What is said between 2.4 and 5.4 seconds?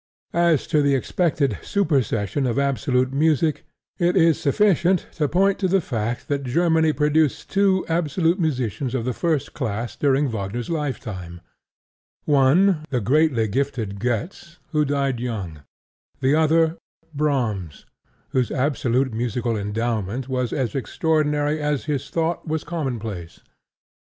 of absolute music, it is sufficient to